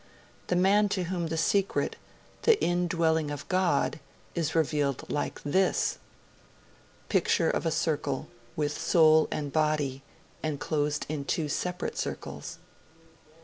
The 0.47 0.55
man 0.55 0.89
to 0.97 1.03
whom 1.03 1.27
the 1.27 1.37
secret 1.37 1.95
(the 2.41 2.59
indwelling 2.59 3.29
of 3.29 3.47
God) 3.49 3.99
is 4.33 4.55
revealed 4.55 5.03
is 5.03 5.11
like 5.11 5.39
this: 5.43 5.99
[picture 7.07 7.51
of 7.51 7.67
a 7.67 7.71
circle 7.71 8.27
with 8.55 8.75
soul 8.75 9.27
and 9.31 9.53
body 9.53 10.01
enclosed 10.41 11.05
in 11.07 11.23
two 11.23 11.47
separate 11.47 11.99
circles]. 11.99 12.57